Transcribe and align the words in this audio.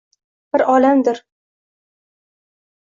Bir 0.55 0.63
olamdir 0.75 1.21